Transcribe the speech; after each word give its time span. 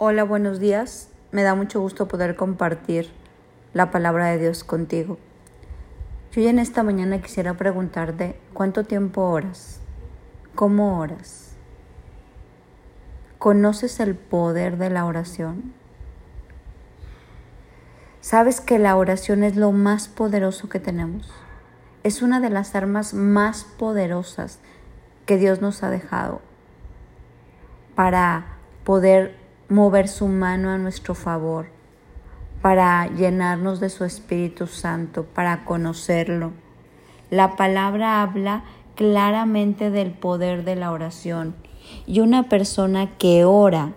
Hola, 0.00 0.22
buenos 0.22 0.60
días. 0.60 1.08
Me 1.32 1.42
da 1.42 1.56
mucho 1.56 1.80
gusto 1.80 2.06
poder 2.06 2.36
compartir 2.36 3.10
la 3.74 3.90
palabra 3.90 4.26
de 4.26 4.38
Dios 4.38 4.62
contigo. 4.62 5.18
Yo 6.30 6.48
en 6.48 6.60
esta 6.60 6.84
mañana 6.84 7.20
quisiera 7.20 7.54
preguntarte, 7.54 8.38
¿cuánto 8.54 8.84
tiempo 8.84 9.22
oras? 9.22 9.80
¿Cómo 10.54 11.00
oras? 11.00 11.56
¿Conoces 13.40 13.98
el 13.98 14.14
poder 14.14 14.76
de 14.78 14.88
la 14.88 15.04
oración? 15.04 15.74
¿Sabes 18.20 18.60
que 18.60 18.78
la 18.78 18.94
oración 18.94 19.42
es 19.42 19.56
lo 19.56 19.72
más 19.72 20.06
poderoso 20.06 20.68
que 20.68 20.78
tenemos? 20.78 21.28
Es 22.04 22.22
una 22.22 22.38
de 22.38 22.50
las 22.50 22.76
armas 22.76 23.14
más 23.14 23.64
poderosas 23.64 24.60
que 25.26 25.38
Dios 25.38 25.60
nos 25.60 25.82
ha 25.82 25.90
dejado 25.90 26.40
para 27.96 28.46
poder 28.84 29.47
mover 29.68 30.08
su 30.08 30.28
mano 30.28 30.70
a 30.70 30.78
nuestro 30.78 31.14
favor, 31.14 31.66
para 32.62 33.06
llenarnos 33.06 33.80
de 33.80 33.90
su 33.90 34.04
Espíritu 34.04 34.66
Santo, 34.66 35.24
para 35.24 35.64
conocerlo. 35.64 36.52
La 37.30 37.56
palabra 37.56 38.22
habla 38.22 38.64
claramente 38.94 39.90
del 39.90 40.12
poder 40.12 40.64
de 40.64 40.74
la 40.74 40.90
oración 40.90 41.54
y 42.06 42.20
una 42.20 42.48
persona 42.48 43.16
que 43.18 43.44
ora 43.44 43.92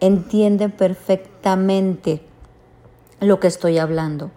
entiende 0.00 0.70
perfectamente 0.70 2.22
lo 3.20 3.38
que 3.38 3.46
estoy 3.46 3.78
hablando. 3.78 4.30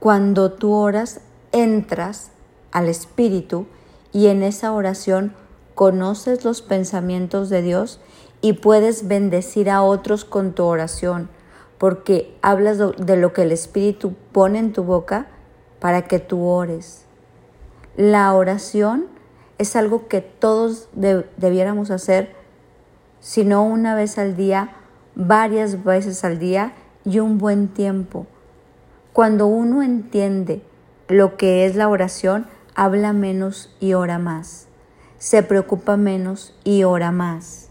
Cuando 0.00 0.52
tú 0.52 0.72
oras, 0.72 1.20
entras 1.52 2.32
al 2.72 2.88
Espíritu 2.88 3.66
y 4.12 4.28
en 4.28 4.42
esa 4.42 4.72
oración 4.72 5.34
conoces 5.74 6.44
los 6.44 6.62
pensamientos 6.62 7.50
de 7.50 7.62
Dios 7.62 8.00
y 8.40 8.54
puedes 8.54 9.08
bendecir 9.08 9.70
a 9.70 9.82
otros 9.82 10.24
con 10.24 10.52
tu 10.52 10.64
oración, 10.64 11.28
porque 11.78 12.36
hablas 12.42 12.78
de 12.78 13.16
lo 13.16 13.32
que 13.32 13.42
el 13.42 13.52
Espíritu 13.52 14.14
pone 14.32 14.58
en 14.58 14.72
tu 14.72 14.84
boca 14.84 15.26
para 15.80 16.02
que 16.02 16.18
tú 16.18 16.44
ores. 16.44 17.04
La 17.96 18.32
oración 18.34 19.06
es 19.58 19.76
algo 19.76 20.06
que 20.08 20.20
todos 20.20 20.88
debiéramos 20.92 21.90
hacer, 21.90 22.34
si 23.20 23.44
no 23.44 23.64
una 23.64 23.94
vez 23.94 24.18
al 24.18 24.36
día, 24.36 24.76
varias 25.14 25.82
veces 25.82 26.24
al 26.24 26.38
día 26.38 26.74
y 27.04 27.18
un 27.20 27.38
buen 27.38 27.68
tiempo. 27.68 28.26
Cuando 29.12 29.46
uno 29.46 29.82
entiende 29.82 30.62
lo 31.08 31.36
que 31.36 31.64
es 31.64 31.74
la 31.74 31.88
oración, 31.88 32.46
habla 32.74 33.12
menos 33.14 33.74
y 33.80 33.94
ora 33.94 34.18
más. 34.18 34.68
Se 35.18 35.42
preocupa 35.42 35.96
menos 35.96 36.54
y 36.64 36.84
ora 36.84 37.10
más. 37.12 37.70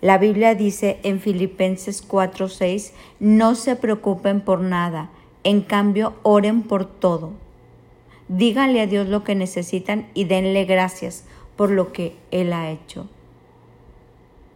La 0.00 0.16
Biblia 0.16 0.54
dice 0.54 1.00
en 1.02 1.18
Filipenses 1.18 2.06
4:6, 2.06 2.92
no 3.18 3.56
se 3.56 3.74
preocupen 3.74 4.40
por 4.40 4.60
nada, 4.60 5.10
en 5.42 5.60
cambio 5.60 6.14
oren 6.22 6.62
por 6.62 6.84
todo. 6.86 7.32
Díganle 8.28 8.80
a 8.80 8.86
Dios 8.86 9.08
lo 9.08 9.24
que 9.24 9.34
necesitan 9.34 10.08
y 10.14 10.24
denle 10.24 10.66
gracias 10.66 11.24
por 11.56 11.70
lo 11.70 11.92
que 11.92 12.16
Él 12.30 12.52
ha 12.52 12.70
hecho. 12.70 13.08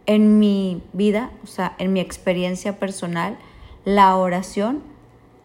En 0.05 0.39
mi 0.39 0.81
vida, 0.93 1.31
o 1.43 1.47
sea, 1.47 1.75
en 1.77 1.91
mi 1.91 1.99
experiencia 1.99 2.79
personal, 2.79 3.37
la 3.83 4.15
oración 4.15 4.81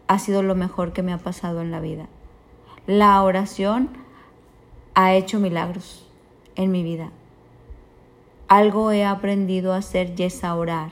ha 0.07 0.21
sido 0.21 0.45
lo 0.45 0.55
mejor 0.55 0.93
que 0.93 1.03
me 1.03 1.13
ha 1.13 1.19
pasado 1.19 1.61
en 1.61 1.73
la 1.73 1.81
vida. 1.81 2.07
La 2.87 3.21
oración 3.23 3.91
ha 4.95 5.15
hecho 5.15 5.41
milagros 5.41 6.07
en 6.55 6.71
mi 6.71 6.85
vida 6.85 7.11
algo 8.49 8.91
he 8.91 9.05
aprendido 9.05 9.73
a 9.73 9.79
hacer 9.79 10.15
y 10.17 10.25
es 10.25 10.43
a 10.43 10.55
orar. 10.55 10.91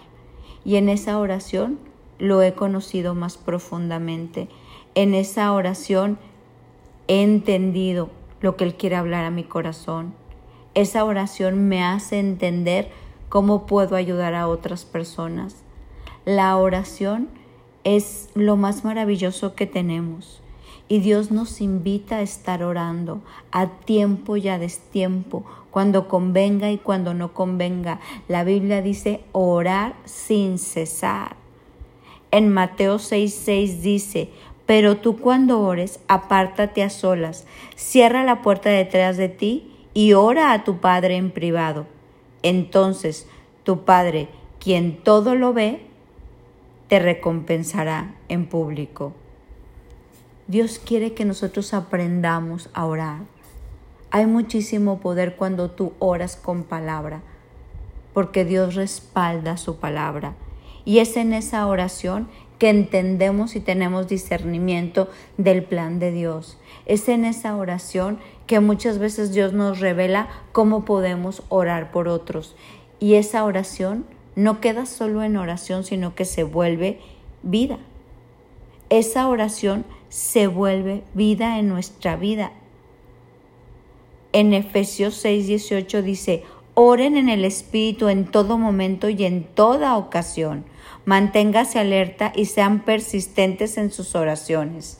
Y 0.64 0.76
en 0.76 0.88
esa 0.88 1.18
oración 1.18 1.78
lo 2.18 2.42
he 2.42 2.54
conocido 2.54 3.14
más 3.14 3.36
profundamente. 3.36 4.48
En 4.94 5.14
esa 5.14 5.52
oración 5.52 6.18
he 7.08 7.22
entendido 7.22 8.10
lo 8.40 8.56
que 8.56 8.64
Él 8.64 8.74
quiere 8.74 8.96
hablar 8.96 9.24
a 9.24 9.30
mi 9.30 9.44
corazón. 9.44 10.14
Esa 10.74 11.04
oración 11.04 11.68
me 11.68 11.82
hace 11.82 12.18
entender 12.18 12.90
cómo 13.28 13.66
puedo 13.66 13.96
ayudar 13.96 14.34
a 14.34 14.48
otras 14.48 14.84
personas. 14.84 15.64
La 16.24 16.56
oración 16.56 17.28
es 17.84 18.30
lo 18.34 18.56
más 18.56 18.84
maravilloso 18.84 19.54
que 19.54 19.66
tenemos. 19.66 20.42
Y 20.88 21.00
Dios 21.00 21.30
nos 21.32 21.60
invita 21.60 22.18
a 22.18 22.22
estar 22.22 22.62
orando 22.62 23.20
a 23.50 23.66
tiempo 23.66 24.36
y 24.36 24.48
a 24.48 24.58
destiempo, 24.58 25.44
cuando 25.70 26.06
convenga 26.06 26.70
y 26.70 26.78
cuando 26.78 27.12
no 27.12 27.34
convenga. 27.34 28.00
La 28.28 28.44
Biblia 28.44 28.82
dice 28.82 29.20
orar 29.32 29.94
sin 30.04 30.58
cesar. 30.58 31.36
En 32.30 32.52
Mateo 32.52 32.98
6:6 32.98 33.80
dice, 33.82 34.30
pero 34.64 34.96
tú 34.96 35.18
cuando 35.18 35.60
ores, 35.60 36.00
apártate 36.08 36.82
a 36.82 36.90
solas, 36.90 37.46
cierra 37.76 38.24
la 38.24 38.42
puerta 38.42 38.68
detrás 38.70 39.16
de 39.16 39.28
ti 39.28 39.72
y 39.94 40.12
ora 40.12 40.52
a 40.52 40.64
tu 40.64 40.78
Padre 40.78 41.16
en 41.16 41.30
privado. 41.30 41.86
Entonces 42.42 43.28
tu 43.62 43.84
Padre, 43.84 44.28
quien 44.60 45.02
todo 45.02 45.34
lo 45.34 45.52
ve, 45.52 45.80
te 46.88 46.98
recompensará 46.98 48.14
en 48.28 48.46
público. 48.46 49.12
Dios 50.48 50.78
quiere 50.78 51.12
que 51.12 51.24
nosotros 51.24 51.74
aprendamos 51.74 52.70
a 52.72 52.84
orar. 52.84 53.22
Hay 54.12 54.26
muchísimo 54.26 55.00
poder 55.00 55.34
cuando 55.34 55.72
tú 55.72 55.92
oras 55.98 56.36
con 56.36 56.62
palabra, 56.62 57.22
porque 58.14 58.44
Dios 58.44 58.76
respalda 58.76 59.56
su 59.56 59.76
palabra. 59.78 60.34
Y 60.84 61.00
es 61.00 61.16
en 61.16 61.32
esa 61.32 61.66
oración 61.66 62.28
que 62.60 62.70
entendemos 62.70 63.56
y 63.56 63.60
tenemos 63.60 64.06
discernimiento 64.06 65.10
del 65.36 65.64
plan 65.64 65.98
de 65.98 66.12
Dios. 66.12 66.58
Es 66.86 67.08
en 67.08 67.24
esa 67.24 67.56
oración 67.56 68.20
que 68.46 68.60
muchas 68.60 68.98
veces 68.98 69.32
Dios 69.32 69.52
nos 69.52 69.80
revela 69.80 70.28
cómo 70.52 70.84
podemos 70.84 71.42
orar 71.48 71.90
por 71.90 72.06
otros. 72.06 72.54
Y 73.00 73.14
esa 73.14 73.44
oración 73.44 74.06
no 74.36 74.60
queda 74.60 74.86
solo 74.86 75.24
en 75.24 75.36
oración, 75.36 75.82
sino 75.82 76.14
que 76.14 76.24
se 76.24 76.44
vuelve 76.44 77.00
vida. 77.42 77.78
Esa 78.88 79.26
oración 79.28 79.84
se 80.08 80.46
vuelve 80.46 81.02
vida 81.14 81.58
en 81.58 81.68
nuestra 81.68 82.16
vida. 82.16 82.52
En 84.32 84.52
Efesios 84.52 85.24
6:18 85.24 86.02
dice, 86.02 86.44
oren 86.74 87.16
en 87.16 87.28
el 87.28 87.44
Espíritu 87.44 88.08
en 88.08 88.26
todo 88.26 88.58
momento 88.58 89.08
y 89.08 89.24
en 89.24 89.44
toda 89.44 89.96
ocasión. 89.96 90.64
Manténgase 91.06 91.78
alerta 91.78 92.32
y 92.34 92.46
sean 92.46 92.80
persistentes 92.80 93.78
en 93.78 93.90
sus 93.90 94.14
oraciones. 94.14 94.98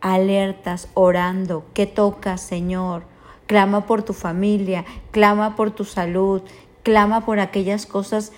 Alertas, 0.00 0.88
orando. 0.94 1.66
¿Qué 1.74 1.86
toca, 1.86 2.38
Señor? 2.38 3.02
Clama 3.46 3.86
por 3.86 4.02
tu 4.04 4.14
familia, 4.14 4.84
clama 5.10 5.56
por 5.56 5.72
tu 5.72 5.84
salud, 5.84 6.42
clama 6.82 7.26
por 7.26 7.40
aquellas 7.40 7.84
cosas 7.84 8.32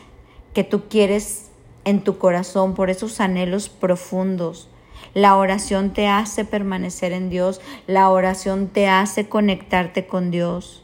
que 0.54 0.64
tú 0.64 0.88
quieres 0.88 1.50
en 1.84 2.02
tu 2.02 2.18
corazón, 2.18 2.74
por 2.74 2.90
esos 2.90 3.20
anhelos 3.20 3.68
profundos. 3.68 4.68
La 5.14 5.36
oración 5.36 5.90
te 5.90 6.08
hace 6.08 6.44
permanecer 6.44 7.12
en 7.12 7.30
Dios. 7.30 7.60
La 7.86 8.10
oración 8.10 8.68
te 8.68 8.88
hace 8.88 9.28
conectarte 9.28 10.06
con 10.06 10.30
Dios. 10.30 10.82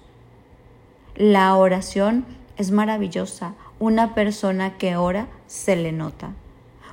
La 1.14 1.54
oración 1.56 2.24
es 2.56 2.70
maravillosa. 2.70 3.54
Una 3.78 4.14
persona 4.14 4.76
que 4.76 4.96
ora 4.96 5.28
se 5.46 5.76
le 5.76 5.92
nota. 5.92 6.32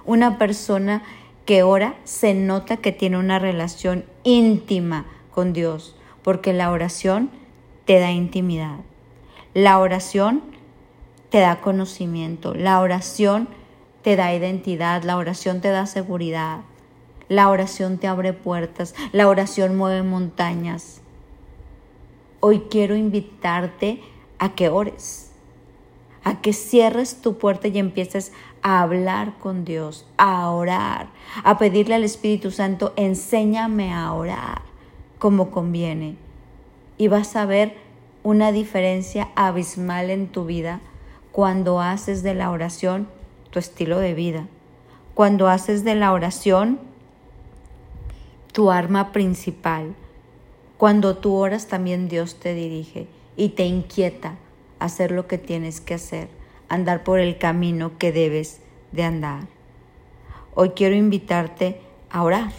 Una 0.05 0.37
persona 0.37 1.03
que 1.45 1.63
ora 1.63 1.95
se 2.03 2.33
nota 2.33 2.77
que 2.77 2.91
tiene 2.91 3.17
una 3.17 3.39
relación 3.39 4.05
íntima 4.23 5.05
con 5.31 5.53
Dios, 5.53 5.95
porque 6.23 6.53
la 6.53 6.71
oración 6.71 7.29
te 7.85 7.99
da 7.99 8.11
intimidad. 8.11 8.79
La 9.53 9.79
oración 9.79 10.41
te 11.29 11.39
da 11.39 11.61
conocimiento. 11.61 12.53
La 12.53 12.79
oración 12.79 13.47
te 14.01 14.15
da 14.15 14.33
identidad. 14.33 15.03
La 15.03 15.17
oración 15.17 15.61
te 15.61 15.69
da 15.69 15.85
seguridad. 15.85 16.61
La 17.27 17.49
oración 17.49 17.97
te 17.97 18.07
abre 18.07 18.33
puertas, 18.33 18.93
la 19.11 19.27
oración 19.27 19.75
mueve 19.75 20.03
montañas. 20.03 21.01
Hoy 22.39 22.63
quiero 22.69 22.95
invitarte 22.95 24.01
a 24.37 24.53
que 24.53 24.69
ores, 24.69 25.31
a 26.23 26.41
que 26.41 26.53
cierres 26.53 27.21
tu 27.21 27.39
puerta 27.39 27.67
y 27.67 27.79
empieces 27.79 28.31
a 28.61 28.81
hablar 28.81 29.39
con 29.39 29.65
Dios, 29.65 30.05
a 30.17 30.51
orar, 30.51 31.07
a 31.43 31.57
pedirle 31.57 31.95
al 31.95 32.03
Espíritu 32.03 32.51
Santo, 32.51 32.93
enséñame 32.95 33.91
a 33.91 34.13
orar 34.13 34.61
como 35.17 35.49
conviene. 35.49 36.17
Y 36.99 37.07
vas 37.07 37.35
a 37.35 37.45
ver 37.45 37.75
una 38.21 38.51
diferencia 38.51 39.29
abismal 39.35 40.11
en 40.11 40.27
tu 40.27 40.45
vida 40.45 40.81
cuando 41.31 41.81
haces 41.81 42.21
de 42.21 42.35
la 42.35 42.51
oración 42.51 43.07
tu 43.49 43.59
estilo 43.59 43.99
de 43.99 44.13
vida, 44.13 44.47
cuando 45.13 45.47
haces 45.47 45.83
de 45.83 45.95
la 45.95 46.13
oración 46.13 46.79
tu 48.55 48.71
arma 48.71 49.11
principal. 49.11 49.95
Cuando 50.77 51.17
tú 51.17 51.35
oras 51.35 51.67
también 51.67 52.07
Dios 52.07 52.39
te 52.39 52.53
dirige 52.53 53.05
y 53.35 53.49
te 53.49 53.65
inquieta 53.65 54.35
hacer 54.79 55.11
lo 55.11 55.27
que 55.27 55.37
tienes 55.37 55.81
que 55.81 55.95
hacer, 55.95 56.29
andar 56.69 57.03
por 57.03 57.19
el 57.19 57.37
camino 57.37 57.97
que 57.97 58.13
debes 58.13 58.61
de 58.93 59.03
andar. 59.03 59.41
Hoy 60.53 60.69
quiero 60.69 60.95
invitarte 60.95 61.81
a 62.09 62.23
orar. 62.23 62.53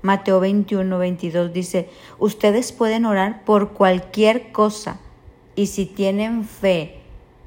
Mateo 0.00 0.40
21, 0.40 0.96
22 0.96 1.52
dice, 1.52 1.90
ustedes 2.18 2.72
pueden 2.72 3.04
orar 3.04 3.44
por 3.44 3.72
cualquier 3.74 4.52
cosa 4.52 5.00
y 5.54 5.66
si 5.66 5.84
tienen 5.84 6.46
fe 6.46 6.96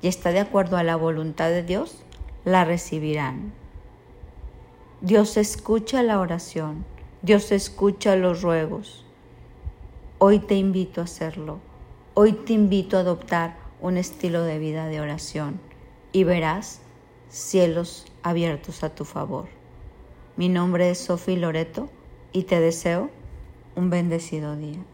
y 0.04 0.10
está 0.10 0.32
de 0.32 0.42
acuerdo 0.42 0.78
a 0.78 0.84
la 0.84 0.96
voluntad 0.96 1.50
de 1.50 1.64
Dios, 1.64 2.04
la 2.44 2.66
recibirán. 2.66 3.52
Dios 5.02 5.38
escucha 5.38 6.04
la 6.04 6.20
oración, 6.20 6.86
Dios 7.26 7.52
escucha 7.52 8.16
los 8.16 8.44
ruegos. 8.44 9.04
Hoy 10.20 10.38
te 10.38 10.54
invito 10.54 11.02
a 11.02 11.06
hacerlo, 11.06 11.58
hoy 12.14 12.34
te 12.34 12.54
invito 12.54 12.98
a 12.98 13.00
adoptar 13.00 13.58
un 13.82 13.98
estilo 13.98 14.44
de 14.44 14.60
vida 14.60 14.86
de 14.86 15.02
oración 15.02 15.60
y 16.12 16.24
verás 16.24 16.82
cielos 17.28 18.06
abiertos 18.22 18.84
a 18.84 18.94
tu 18.94 19.06
favor. 19.06 19.48
Mi 20.38 20.50
nombre 20.50 20.92
es 20.92 21.00
Sofi 21.00 21.36
Loreto 21.36 21.90
y 22.32 22.44
te 22.44 22.60
deseo 22.60 23.10
un 23.76 23.90
bendecido 23.90 24.56
día. 24.56 24.86